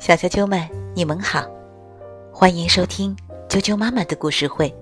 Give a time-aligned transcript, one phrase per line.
[0.00, 1.46] 小啾啾们，你们好，
[2.32, 3.16] 欢迎收听
[3.48, 4.74] 啾啾妈妈的故事会，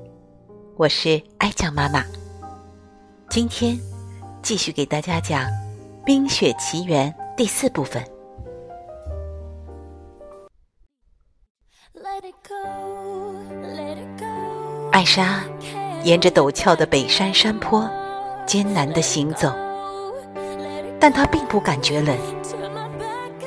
[0.77, 2.03] 我是爱酱妈妈。
[3.29, 3.79] 今天
[4.43, 5.43] 继续给大家讲
[6.07, 8.03] 《冰雪奇缘》第四部分。
[14.91, 15.45] 艾莎
[16.03, 17.87] 沿着陡峭的北山山坡
[18.47, 19.53] 艰难的行走，
[20.99, 22.17] 但她并不感觉冷。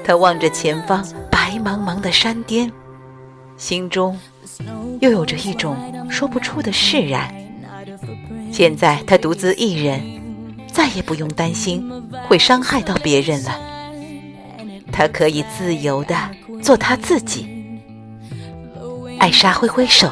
[0.03, 2.71] 他望着前方白茫茫的山巅，
[3.57, 4.19] 心中
[4.99, 5.77] 又有着一种
[6.09, 7.33] 说不出的释然。
[8.51, 10.01] 现在他独自一人，
[10.71, 11.89] 再也不用担心
[12.27, 13.59] 会伤害到别人了。
[14.91, 16.15] 他可以自由地
[16.61, 17.49] 做他自己。
[19.19, 20.11] 艾莎挥挥手，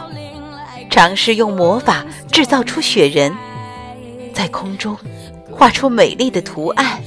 [0.90, 3.36] 尝试用魔法制造出雪人，
[4.34, 4.98] 在空中
[5.52, 7.02] 画出美丽的图案。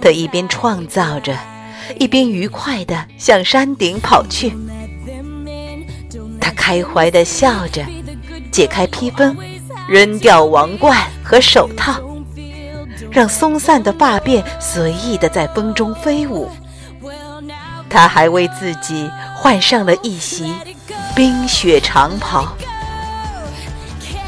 [0.00, 1.36] 她一边创造着。
[1.98, 4.52] 一边愉快地向山顶跑去，
[6.40, 7.84] 他开怀地笑着，
[8.50, 9.36] 解开披风，
[9.88, 12.00] 扔掉王冠和手套，
[13.10, 16.50] 让松散的发辫随意地在风中飞舞。
[17.88, 20.52] 他还为自己换上了一袭
[21.14, 22.52] 冰雪长袍。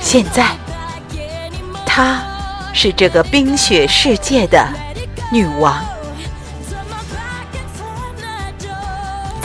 [0.00, 0.56] 现在，
[1.84, 2.22] 她
[2.72, 4.66] 是这个冰雪世界的
[5.32, 5.84] 女王。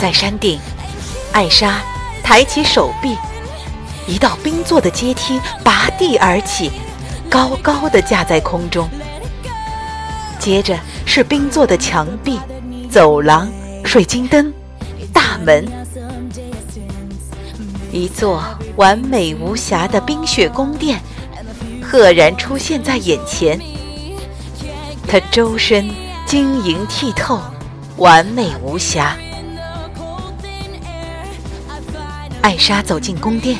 [0.04, 0.60] 在山顶，
[1.32, 1.80] 艾莎
[2.22, 3.16] 抬起手臂，
[4.06, 6.70] 一道冰做的阶梯拔地而起，
[7.30, 8.86] 高高的架在空中。
[10.38, 12.38] 接着是冰做的墙壁、
[12.90, 13.50] 走廊、
[13.82, 14.52] 水晶灯、
[15.10, 15.66] 大门，
[17.90, 18.44] 一座
[18.76, 21.00] 完美无瑕的冰雪宫殿
[21.82, 23.58] 赫然出现在眼前。
[25.08, 25.88] 它周身
[26.26, 27.40] 晶莹剔透，
[27.96, 29.16] 完美无瑕。
[32.44, 33.58] 艾莎走进宫殿，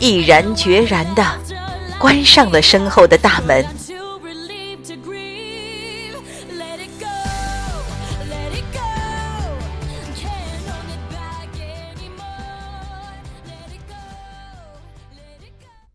[0.00, 1.22] 毅然决然地
[2.00, 3.62] 关上了身后的大门。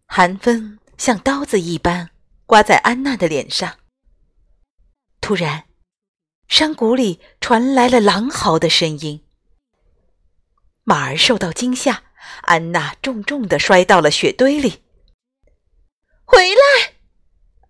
[0.05, 2.11] 寒风像刀子一般
[2.45, 3.73] 刮在安娜的脸上。
[5.19, 5.63] 突然，
[6.47, 9.23] 山谷里传来了狼嚎的声音。
[10.89, 12.01] 马儿受到惊吓，
[12.43, 14.83] 安娜重重的摔到了雪堆里。
[16.23, 16.93] 回来！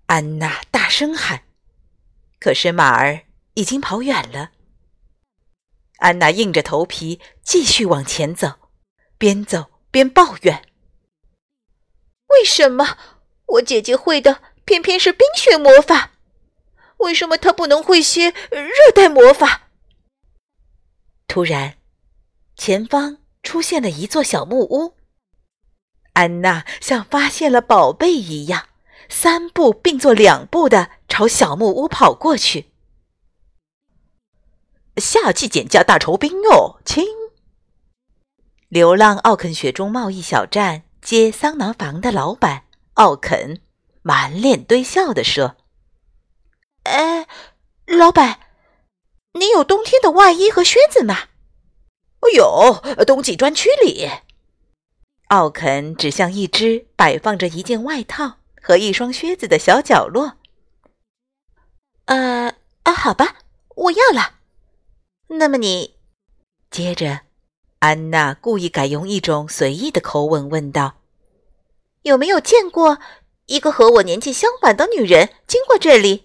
[0.06, 1.42] 安娜大声喊，
[2.40, 3.24] 可是马儿
[3.56, 4.52] 已经跑远了。
[5.98, 8.70] 安娜硬着头皮继续往前走，
[9.18, 10.68] 边走边抱怨
[12.30, 13.00] ：“为什么
[13.48, 16.12] 我姐姐会的偏偏是冰雪魔法？
[16.98, 19.70] 为什么她不能会些热带魔法？”
[21.28, 21.80] 突然。
[22.58, 24.96] 前方出现了一座小木屋，
[26.14, 28.70] 安娜像发现了宝贝一样，
[29.08, 32.72] 三步并作两步的朝小木屋跑过去。
[34.98, 37.06] 夏季减价大酬宾哟，亲！
[38.68, 42.64] 流浪奥肯雪中贸易小站接桑拿房的老板
[42.96, 43.62] 奥肯
[44.02, 45.56] 满脸堆笑地说
[46.84, 47.28] ：“哎，
[47.86, 48.40] 老板，
[49.34, 51.28] 你有冬天的外衣和靴子吗？”
[52.30, 54.10] 有冬季专区里，
[55.30, 60.34] 奥肯指向一只摆放着一件外套和一双靴子的小角落。
[62.06, 63.38] 呃啊，好吧，
[63.76, 64.36] 我要了。
[65.28, 65.96] 那么你……
[66.70, 67.22] 接着，
[67.80, 70.98] 安娜故意改用一种随意的口吻问道
[72.04, 73.00] ：“有没有见过
[73.48, 76.24] 一个和我年纪相反的女人经过这里？”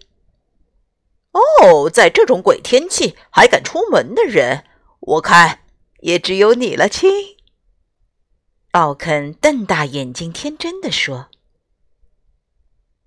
[1.32, 4.64] 哦，在这种鬼天气还敢出门的人，
[5.00, 5.61] 我看。
[6.02, 7.10] 也只有你了，亲。
[8.72, 11.28] 奥肯瞪大眼睛，天真的说。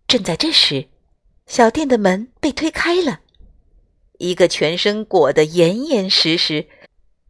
[0.07, 0.87] 正在这时，
[1.45, 3.19] 小店的门被推开了，
[4.19, 6.67] 一个全身裹得严严实实，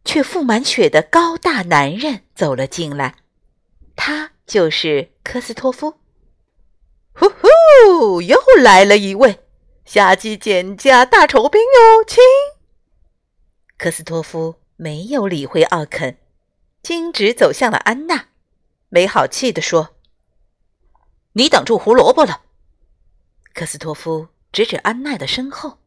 [0.04, 3.16] 却覆满雪的高大男人走了进来。
[3.96, 5.94] 他就是科斯托夫。
[7.12, 9.40] 呼呼，又来了一位
[9.84, 12.22] 夏季减价大酬宾哟，亲。
[13.76, 14.56] 科斯托夫。
[14.76, 16.18] 没有理会奥肯，
[16.82, 18.26] 径直走向了安娜，
[18.90, 19.96] 没好气地说
[21.32, 22.42] ：“你挡住胡萝卜了。”
[23.54, 25.78] 科斯托夫指指安娜的身后。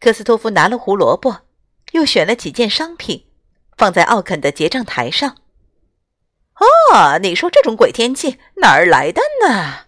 [0.00, 1.42] 科斯托夫拿了胡萝卜，
[1.92, 3.26] 又选了几件商品，
[3.76, 5.36] 放在奥肯的结账台上。
[6.56, 9.86] 哦，你说这种鬼天气哪儿来的呢？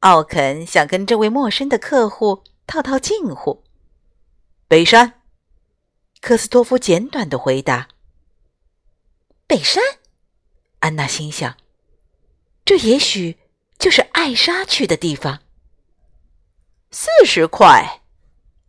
[0.00, 3.64] 奥肯想跟这位陌生的客户套套近乎。
[4.68, 5.15] 北山。
[6.26, 7.86] 科斯托夫简短的回答
[9.46, 9.80] ：“北山。”
[10.82, 11.56] 安娜心想
[12.66, 13.38] ：“这也许
[13.78, 15.38] 就是艾莎去的地方。”
[16.90, 18.02] 四十块。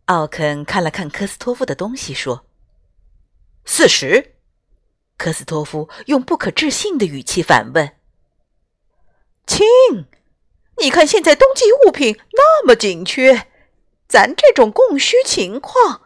[0.04, 2.46] 奥肯看了看科斯托夫的东西，说
[3.66, 4.36] ：“四十。”
[5.18, 7.96] 科斯托夫用不可置信的语气反问
[9.48, 9.66] ：“亲，
[10.76, 13.48] 你看现在冬季物品那么紧缺，
[14.06, 16.02] 咱这种供需情况，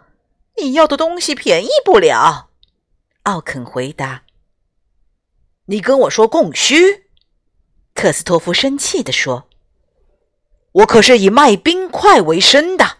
[0.62, 2.50] 你要的东西便宜不了。”
[3.25, 4.25] 奥肯回答
[5.67, 7.06] ：“你跟我说供需？”
[7.94, 9.49] 克斯托夫生气地说
[10.73, 12.99] ：“我可是以卖冰块为生的。”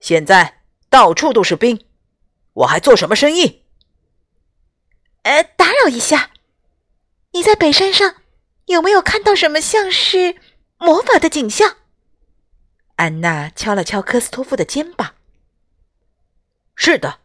[0.00, 1.84] 现在到处都是冰，
[2.54, 3.64] 我还做什么生意？
[5.22, 6.30] 呃，打扰一下，
[7.32, 8.16] 你在北山上
[8.64, 10.36] 有没有看到什么像是
[10.78, 11.76] 魔法的景象？
[12.96, 15.14] 安娜敲了敲科斯托夫的肩膀。
[16.82, 17.18] 是的，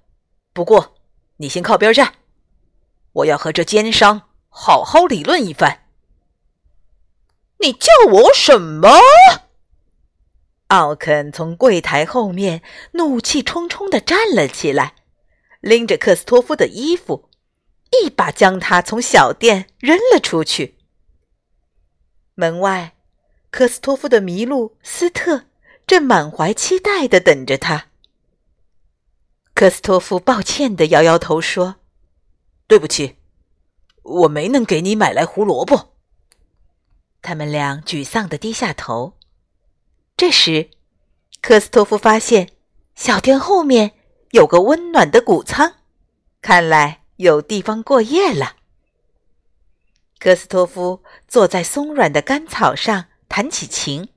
[0.52, 0.98] 不过
[1.38, 2.16] 你先靠边站，
[3.14, 5.88] 我要和这奸商好好理论一番。
[7.60, 8.90] 你叫我什么？
[10.68, 14.94] 奥肯从柜台后面怒气冲冲地站了起来，
[15.62, 17.30] 拎着克斯托夫的衣服，
[18.04, 20.76] 一把将他从小店扔了出去。
[22.34, 22.94] 门外，
[23.52, 25.46] 科斯托夫的麋鹿斯特
[25.88, 27.88] 正满怀期待地等着他。
[29.56, 31.78] 科斯托夫抱歉地摇摇头说
[32.68, 33.16] ：“对不起，
[34.04, 35.94] 我没能给你买来胡萝卜。”
[37.24, 39.14] 他们俩沮丧地低下头。
[40.18, 40.70] 这时，
[41.42, 42.50] 科斯托夫发现
[42.96, 43.94] 小店后面
[44.32, 45.76] 有个温暖的谷仓，
[46.42, 48.58] 看来有地方过夜了。
[50.20, 54.10] 科斯托夫坐在松软的干草上弹起琴，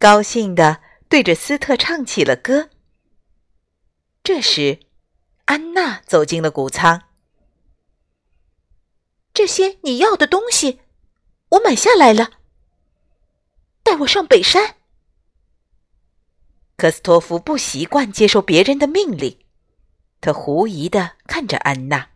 [0.00, 2.70] 高兴地对着斯特唱起了歌。
[4.34, 4.80] 这时，
[5.44, 7.04] 安娜走进了谷仓。
[9.32, 10.80] 这些你要的东西，
[11.50, 12.32] 我买下来了。
[13.84, 14.74] 带我上北山。
[16.76, 19.38] 科斯托夫不习惯接受别人的命令，
[20.20, 22.10] 他狐疑的看着安娜。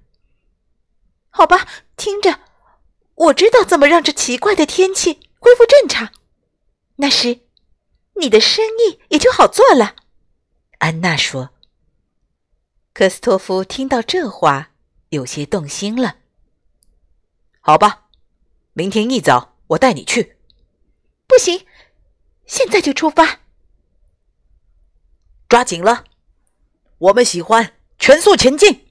[1.30, 2.40] 好吧，听着，
[3.14, 6.12] 我知道怎么让这奇怪的天气恢复正常。
[6.96, 7.42] 那时，
[8.14, 9.94] 你的生意也就好做了。
[10.78, 11.50] 安娜说。
[12.98, 14.70] 科斯托夫听到这话，
[15.10, 16.16] 有些动心了。
[17.60, 18.08] 好吧，
[18.72, 20.36] 明天一早我带你去。
[21.28, 21.64] 不行，
[22.44, 23.38] 现在就出发。
[25.48, 26.06] 抓紧了，
[26.98, 28.88] 我们喜欢全速前进。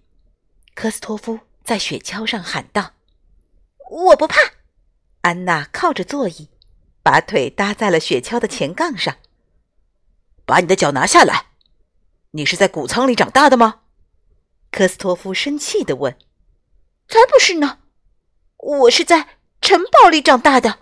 [0.74, 2.94] 科斯托夫在雪橇上喊道
[3.92, 4.38] ：“我不怕。”
[5.24, 6.48] 安娜靠着座椅，
[7.04, 9.18] 把腿搭在了雪橇的前杠上。
[10.46, 11.48] 把你的脚拿下来！
[12.32, 13.82] 你是在谷仓里长大的吗？
[14.78, 16.16] 科斯托夫生气的问。
[17.10, 17.80] “才不是呢，
[18.58, 20.78] 我是在城堡里长大的。”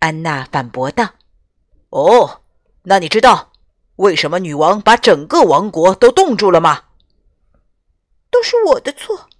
[0.00, 1.14] 安娜反驳道。
[1.88, 2.42] “哦，
[2.82, 3.50] 那你知道？”
[3.96, 6.88] 为什么女王把整个王国都冻住了吗？
[8.30, 9.30] 都是我的错。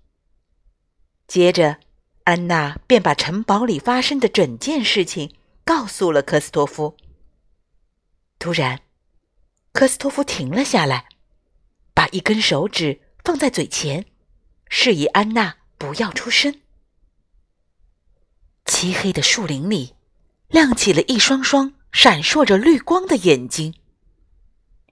[1.26, 1.78] 接着，
[2.24, 6.96] 安娜便把城堡里发生的整件事情告诉了科斯托夫。
[8.38, 8.80] 突然，
[9.72, 11.06] 科斯托夫停了下来，
[11.92, 14.06] 把一根手指放在嘴前，
[14.68, 16.60] 示意安娜不要出声。
[18.64, 19.94] 漆黑的树林里，
[20.48, 23.74] 亮起了一双双闪烁着绿光的眼睛。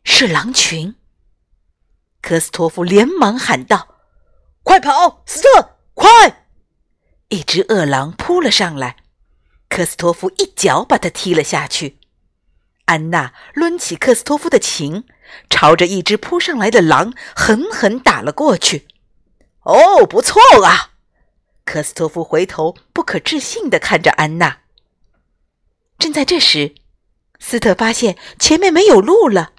[0.04, 0.94] 是狼群！
[2.20, 3.96] 科斯托夫连忙喊道
[4.62, 6.46] ：“快跑，斯特，快！”
[7.30, 8.96] 一只恶狼扑了上来，
[9.68, 11.98] 科斯托夫一脚把它踢了下去。
[12.86, 15.04] 安娜抡起科斯托夫的琴，
[15.48, 18.86] 朝着一只扑上来的狼狠狠打了过去。
[19.62, 20.92] 哦，不错啊！
[21.64, 24.60] 科斯托夫回头不可置信地看着安娜。
[25.98, 26.74] 正在这时，
[27.38, 29.52] 斯特发现前面没有路了。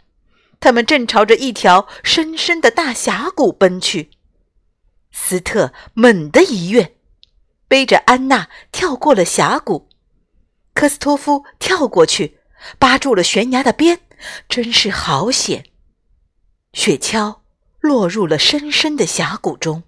[0.60, 4.12] 他们正朝着一条深深的大峡谷奔去。
[5.12, 6.96] 斯特猛地一跃，
[7.68, 9.90] 背着安娜跳过了峡谷。
[10.74, 12.40] 科斯托夫跳过去，
[12.78, 14.02] 扒住了悬崖的边，
[14.48, 15.66] 真是好险！
[16.74, 17.42] 雪橇
[17.80, 19.84] 落入了深深的峡谷中。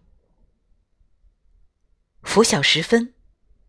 [2.24, 3.14] 拂晓时分，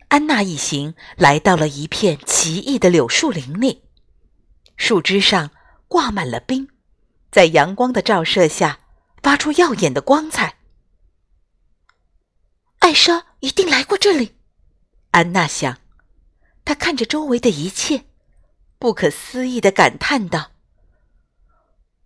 [0.08, 3.82] 安娜一行来到了一片奇异的柳树林里，
[4.76, 5.50] 树枝上
[5.88, 6.68] 挂满了冰。
[7.30, 8.78] 在阳光的照射下，
[9.20, 10.58] 发出耀眼的光彩。
[12.78, 14.36] 艾莎一定来过这里，
[15.10, 15.78] 安娜想。
[16.64, 18.04] 她看着周围的一切，
[18.78, 20.52] 不可思议的感叹道：“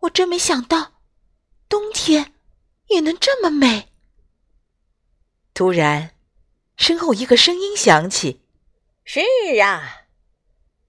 [0.01, 1.01] 我真没想到，
[1.69, 2.35] 冬天
[2.87, 3.89] 也能这么美？
[5.55, 6.15] 突然，
[6.77, 8.43] 身后一个声音响起
[9.05, 9.21] ：“是
[9.61, 10.07] 啊，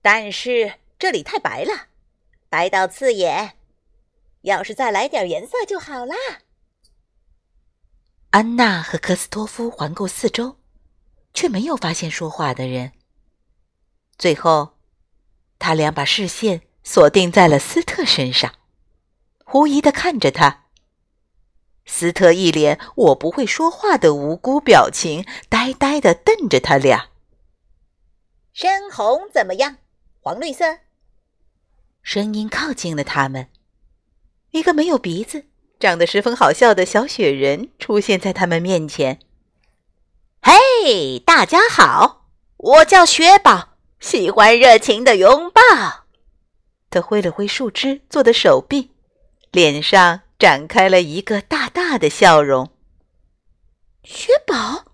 [0.01, 1.88] 但是这里太白了，
[2.50, 3.56] 白到刺眼。
[4.44, 6.16] 要是再来点颜色就好啦。”
[8.30, 10.58] 安娜和科斯托夫环顾四周，
[11.34, 12.92] 却没有发现说话的人。
[14.20, 14.78] 最后，
[15.58, 18.54] 他俩把视线锁定在了斯特身上，
[19.51, 20.65] 狐疑的看着他。
[21.84, 27.10] 斯特一脸“我不会说话”的无辜表情，呆呆的瞪着他俩。
[28.53, 29.77] 深红怎么样？
[30.22, 30.77] 黄绿色？
[32.03, 33.48] 声音靠近了他们。
[34.51, 35.46] 一个没有鼻子、
[35.79, 39.20] 长得十分好笑的小雪人出现在他们面前。
[40.44, 42.27] “嘿，大家好，
[42.58, 45.62] 我叫雪宝，喜欢热情的拥抱。”
[46.91, 48.91] 他挥了挥树枝做的手臂，
[49.51, 50.22] 脸上。
[50.39, 52.72] 展开了一个大大的笑容。
[54.06, 54.86] 雪宝，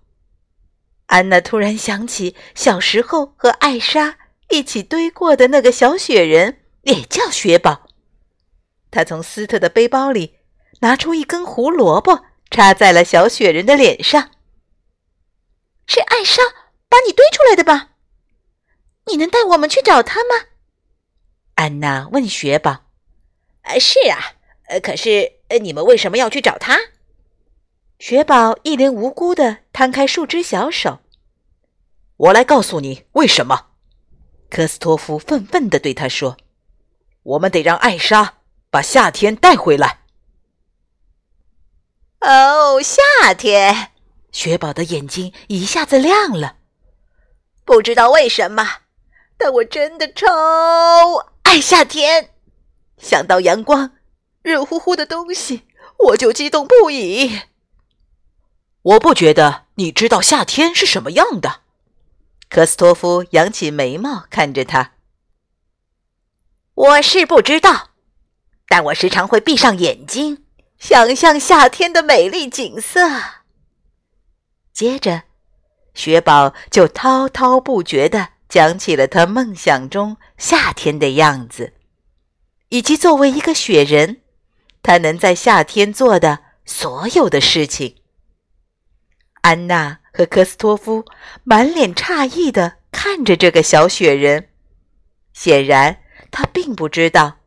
[1.06, 7.86] 安娜突然想起小时候和艾莎一起堆过的那个小雪人，也叫雪宝。
[8.90, 10.34] 她从斯特的背包里
[10.80, 14.32] 拿出一根胡萝卜，插在了小雪人的脸上。
[15.86, 16.42] 是艾莎
[16.88, 17.90] 把你堆出来的吧？
[19.04, 20.46] 你能带我们去找他吗？
[21.54, 22.86] 安娜问雪宝。
[23.62, 24.35] 呃，是啊，
[24.68, 25.36] 呃，可是。
[25.48, 26.76] 呃，你们为什么要去找他？
[28.00, 30.98] 雪宝一脸无辜的摊开树枝小手。
[32.16, 33.66] 我来告诉你为什么。
[34.50, 36.36] 科斯托夫愤愤的对他说
[37.22, 40.00] ：“我们得让艾莎把夏天带回来。”
[42.22, 43.92] 哦，夏天！
[44.32, 46.56] 雪宝的眼睛一下子亮了。
[47.64, 48.68] 不知道为什么，
[49.38, 50.26] 但我真的超
[51.44, 52.30] 爱夏天。
[52.98, 53.92] 想到阳光。
[54.46, 55.66] 热乎乎的东西，
[55.98, 57.40] 我就激动不已。
[58.80, 61.62] 我不觉得你知道夏天是什么样的。
[62.48, 64.92] 科斯托夫扬起眉毛看着他。
[66.74, 67.88] 我是不知道，
[68.68, 70.44] 但我时常会闭上眼睛，
[70.78, 73.00] 想象夏天的美丽景色。
[74.72, 75.24] 接着，
[75.92, 81.72] 雪宝就滔滔不绝地讲起了他梦想中夏天的样子，
[82.68, 84.22] 以及作为一个雪人。
[84.86, 87.96] 他能在夏天做的所有的事情。
[89.40, 91.04] 安娜和科斯托夫
[91.42, 94.48] 满脸诧异的看着这个小雪人，
[95.32, 95.98] 显然
[96.30, 97.38] 他并不知道，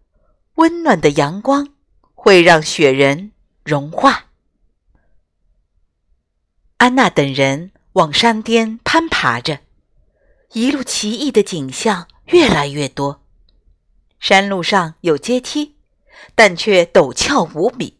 [0.56, 1.70] 温暖的阳光
[2.14, 3.32] 会让雪人
[3.64, 4.26] 融化。
[6.76, 9.62] 安娜等人往山巅攀爬着，
[10.52, 13.24] 一路奇异的景象越来越多。
[14.20, 15.79] 山路上有阶梯。
[16.36, 17.98] 但却陡峭无比，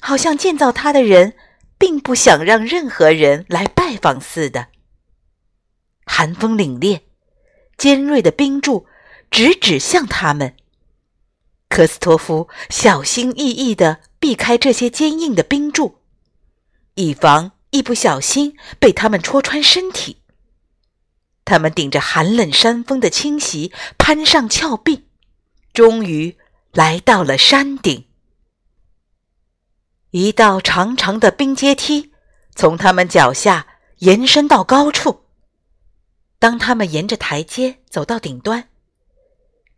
[0.00, 1.34] 好像建造它的人
[1.76, 4.68] 并不想让任何人来拜访似的。
[6.04, 7.00] 寒风凛冽，
[7.76, 8.86] 尖锐的冰柱
[9.30, 10.54] 直指向他们。
[11.68, 15.98] 科斯托夫小心翼翼地避开这些坚硬的冰柱，
[16.94, 20.22] 以防一不小心被他们戳穿身体。
[21.44, 25.06] 他们顶着寒冷山风的侵袭，攀上峭壁，
[25.72, 26.36] 终于。
[26.78, 28.04] 来到了山顶，
[30.12, 32.12] 一道长长的冰阶梯
[32.54, 33.66] 从他们脚下
[33.96, 35.24] 延伸到高处。
[36.38, 38.68] 当他们沿着台阶走到顶端，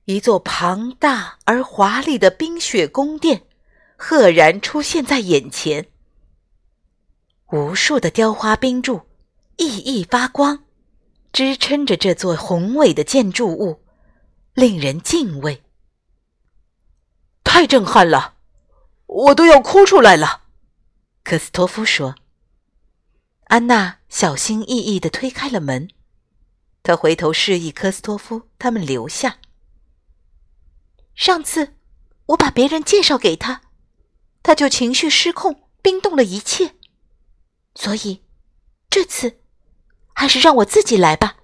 [0.05, 3.45] 一座庞大而华丽的冰雪宫殿
[3.97, 5.87] 赫然出现在眼前。
[7.51, 9.01] 无数的雕花冰柱
[9.57, 10.65] 熠熠发光，
[11.33, 13.81] 支撑着这座宏伟的建筑物，
[14.53, 15.63] 令人敬畏。
[17.53, 18.37] 太震撼了，
[19.07, 20.45] 我都要哭出来了。”
[21.25, 22.15] 科斯托夫说。
[23.47, 25.91] 安娜小心翼翼地推开了门，
[26.85, 29.39] 她回头示意科斯托夫他们留下。
[31.17, 31.75] 上次
[32.27, 33.63] 我把别人介绍给他，
[34.45, 36.77] 他就情绪失控，冰冻了一切。
[37.75, 38.23] 所以
[38.89, 39.41] 这次
[40.15, 41.39] 还是让我自己来吧。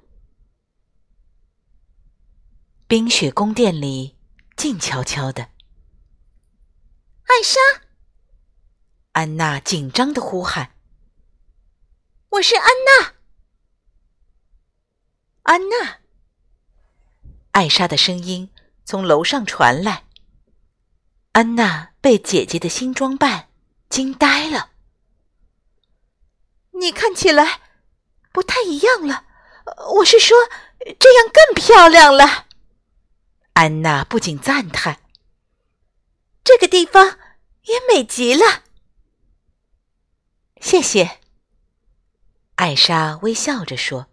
[2.86, 4.16] 冰雪宫殿里
[4.56, 5.55] 静悄悄的。
[7.26, 7.61] 艾莎，
[9.12, 10.71] 安娜紧张的呼喊
[12.30, 13.14] ：“我是安娜，
[15.42, 15.99] 安娜。”
[17.50, 18.49] 艾莎的声音
[18.85, 20.04] 从楼上传来。
[21.33, 23.49] 安娜被姐姐的新装扮
[23.90, 24.71] 惊呆了。
[26.75, 27.61] 你看起来
[28.33, 29.26] 不太一样了，
[29.97, 30.37] 我是说，
[31.00, 32.47] 这样更漂亮了。
[33.54, 35.00] 安娜不仅赞叹。
[36.46, 37.18] 这个地方
[37.62, 38.62] 也美极了。
[40.60, 41.18] 谢谢。”
[42.54, 44.06] 艾莎微笑着说：“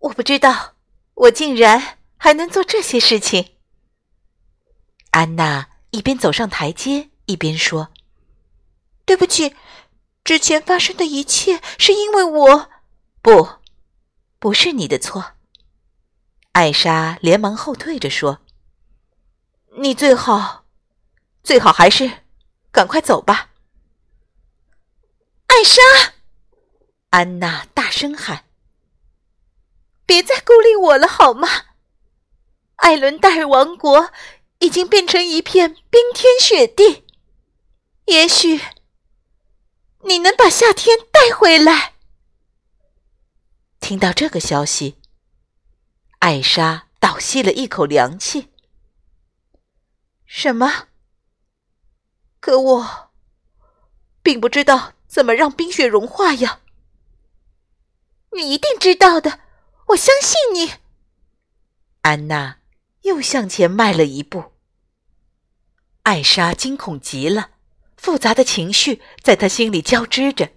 [0.00, 0.74] 我不知道，
[1.14, 3.54] 我竟然还能做这些事情。”
[5.12, 7.92] 安娜一边走上台阶，一边说
[9.06, 9.54] ：“对不起，
[10.24, 12.70] 之前发生的一切是因为我……
[13.22, 13.48] 不，
[14.40, 15.34] 不是你的错。”
[16.52, 18.40] 艾莎连忙后退着说
[19.78, 20.64] ：“你最好，
[21.48, 22.24] 最好还是
[22.70, 23.52] 赶快走吧。”
[25.48, 25.80] 艾莎，
[27.08, 28.44] 安娜大声喊
[30.04, 31.48] ：“别再孤立我了，好吗？
[32.76, 34.12] 艾伦戴尔王国
[34.58, 37.06] 已经变成一片冰天雪地，
[38.04, 38.60] 也许
[40.04, 41.94] 你能把夏天带回来。”
[43.80, 44.98] 听到这个消息。
[46.18, 48.52] 艾莎倒吸了一口凉气。
[50.26, 50.87] 什么？
[52.40, 53.10] 可我
[54.22, 56.60] 并不知道怎么让冰雪融化呀！
[58.32, 59.40] 你一定知道的，
[59.88, 60.74] 我相信你。
[62.02, 62.58] 安娜
[63.02, 64.52] 又向前迈了一步。
[66.02, 67.50] 艾莎惊恐极了，
[67.96, 70.50] 复杂的情绪在她心里交织着。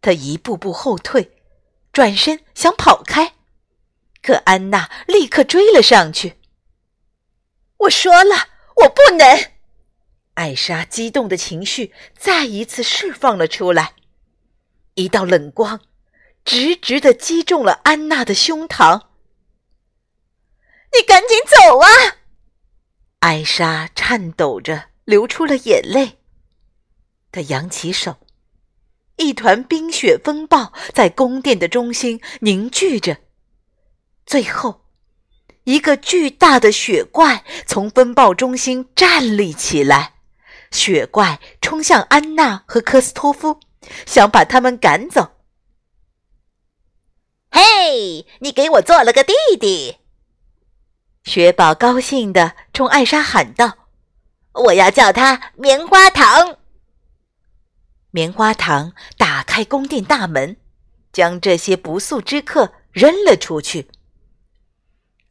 [0.00, 1.36] 她一步步后退，
[1.92, 3.34] 转身想跑开。
[4.22, 6.38] 可安娜立刻追了上去。
[7.78, 9.59] 我说了，我不能！
[10.40, 13.92] 艾莎激动的情绪再一次释放了出来，
[14.94, 15.82] 一道冷光
[16.46, 19.02] 直直的击中了安娜的胸膛。
[20.96, 21.86] 你赶紧走啊！
[23.18, 26.20] 艾莎颤抖着流出了眼泪。
[27.30, 28.16] 她扬起手，
[29.16, 33.18] 一团冰雪风暴在宫殿的中心凝聚着。
[34.24, 34.86] 最后，
[35.64, 40.14] 一个巨大的雪怪从风暴中心站立起来，
[40.70, 43.60] 雪怪冲向安娜和科斯托夫，
[44.06, 45.32] 想把他们赶走。
[47.50, 49.98] 嘿，你给我做了个弟弟！
[51.24, 53.88] 雪宝高兴地冲艾莎喊道
[54.66, 56.58] ：“我要叫他棉花糖。”
[58.12, 60.56] 棉花糖打开宫殿大门，
[61.12, 63.88] 将这些不速之客扔了出去。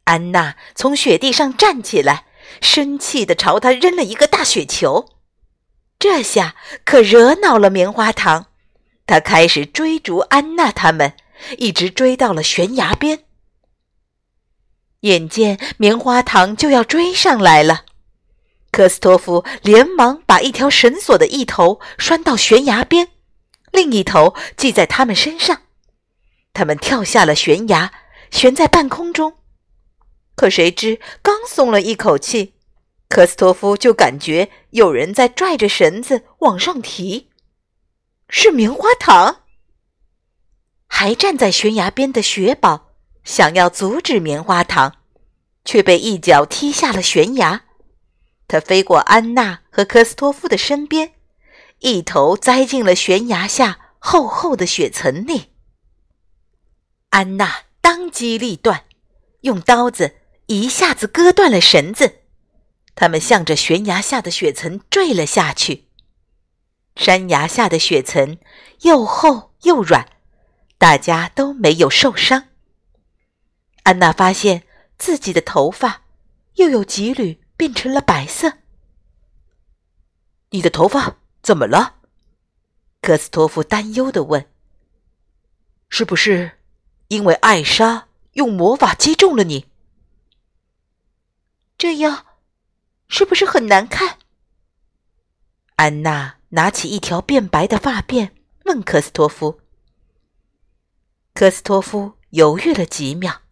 [0.04, 2.26] 安娜从雪地上站起来，
[2.60, 5.19] 生气地朝他扔了一个大雪球。
[6.00, 8.46] 这下可惹恼了棉花糖，
[9.06, 11.12] 他开始追逐安娜他们，
[11.58, 13.24] 一直追到了悬崖边。
[15.00, 17.84] 眼见棉花糖就要追上来了，
[18.70, 23.08] 科斯托夫连忙把一条绳索的一头拴到悬崖边，
[23.70, 25.64] 另一头系在他们身上。
[26.54, 27.92] 他们跳下了悬崖，
[28.30, 29.34] 悬在半空中。
[30.34, 32.54] 可谁知，刚松了一口气，
[33.10, 37.28] 科斯托夫就感觉有人在拽着绳子往上提，
[38.28, 39.40] 是棉花糖。
[40.86, 42.92] 还站在悬崖边的雪宝
[43.24, 44.98] 想要阻止棉花糖，
[45.64, 47.64] 却被一脚踢下了悬崖。
[48.46, 51.14] 他飞过安娜和科斯托夫的身边，
[51.80, 55.46] 一头栽进了悬崖下厚厚的雪层里。
[57.08, 58.84] 安娜当机立断，
[59.40, 60.14] 用刀子。
[60.46, 62.19] 一下子割断了绳子，
[63.00, 65.86] 他们向着悬崖下的雪层坠了下去。
[66.96, 68.36] 山崖下的雪层
[68.82, 70.06] 又厚又软，
[70.76, 72.48] 大家都没有受伤。
[73.84, 74.64] 安娜发现
[74.98, 76.02] 自己的头发
[76.56, 78.58] 又有几缕变成了白色。
[80.50, 81.94] 你的头发怎么了？
[83.00, 84.46] 科斯托夫担忧地问。
[85.88, 86.58] 是不是
[87.08, 89.64] 因为艾莎用魔法击中了你？
[91.78, 92.26] 这样，
[93.10, 94.18] 是不是很难看？
[95.74, 98.30] 安娜拿起一条变白的发辫，
[98.66, 99.60] 问科斯托夫。
[101.34, 103.42] 科斯托夫犹豫了几秒，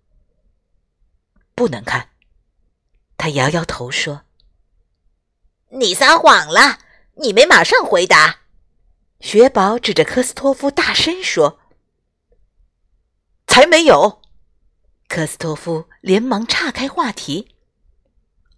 [1.57, 2.11] 不能看。
[3.17, 4.23] 他摇摇头说
[5.71, 6.79] ：“你撒谎了，
[7.17, 8.43] 你没马上回答。”
[9.21, 11.59] 雪宝指着科斯托夫大声说
[13.49, 14.23] ：“才没有！”
[15.09, 17.57] 科斯托夫连忙岔开话题。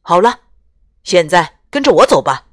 [0.03, 0.41] 好了，
[1.03, 2.47] 现在跟着我走吧。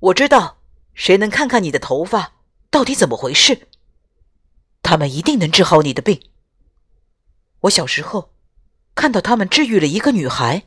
[0.00, 0.58] 我知道
[0.94, 2.34] 谁能看看你的头发
[2.70, 3.68] 到底怎么回事。
[4.82, 6.20] 他们一定能治好你的病。
[7.62, 8.32] 我小时候
[8.94, 10.64] 看到他们治愈了一个女孩。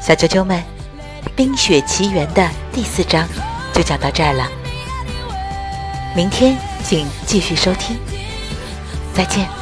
[0.00, 0.62] 小啾啾们，
[1.34, 3.26] 《冰雪奇缘》的第四章
[3.72, 4.46] 就讲到这儿了。
[6.14, 7.98] 明天请继续收听。
[9.14, 9.53] 再见。